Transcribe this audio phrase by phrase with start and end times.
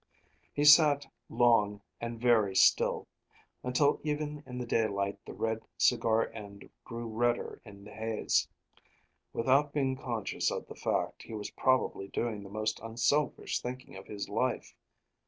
[0.51, 3.07] He sat long and very still;
[3.61, 8.47] until even in the daylight the red cigar end grew redder in the haze.
[9.31, 14.07] Without being conscious of the fact, he was probably doing the most unselfish thinking of
[14.07, 14.73] his life.